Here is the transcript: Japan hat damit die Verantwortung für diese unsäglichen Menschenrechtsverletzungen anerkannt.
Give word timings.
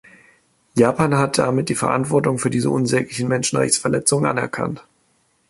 Japan 0.73 1.15
hat 1.15 1.37
damit 1.37 1.69
die 1.69 1.75
Verantwortung 1.75 2.39
für 2.39 2.49
diese 2.49 2.71
unsäglichen 2.71 3.27
Menschenrechtsverletzungen 3.29 4.25
anerkannt. 4.25 4.83